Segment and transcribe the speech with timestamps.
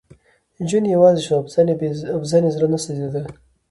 [0.67, 3.21] جون یوازې شو او په ځان یې زړه نه سېزېده